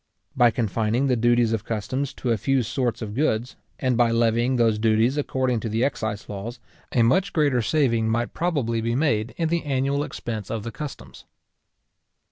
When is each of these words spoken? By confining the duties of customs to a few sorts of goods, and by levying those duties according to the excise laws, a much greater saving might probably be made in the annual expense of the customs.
By 0.35 0.49
confining 0.49 1.05
the 1.05 1.15
duties 1.15 1.53
of 1.53 1.63
customs 1.63 2.11
to 2.15 2.31
a 2.31 2.37
few 2.39 2.63
sorts 2.63 3.03
of 3.03 3.13
goods, 3.13 3.55
and 3.77 3.95
by 3.95 4.09
levying 4.09 4.55
those 4.55 4.79
duties 4.79 5.15
according 5.15 5.59
to 5.59 5.69
the 5.69 5.83
excise 5.85 6.27
laws, 6.27 6.59
a 6.91 7.03
much 7.03 7.33
greater 7.33 7.61
saving 7.61 8.09
might 8.09 8.33
probably 8.33 8.81
be 8.81 8.95
made 8.95 9.35
in 9.37 9.49
the 9.49 9.63
annual 9.63 10.03
expense 10.03 10.49
of 10.49 10.63
the 10.63 10.71
customs. 10.71 11.25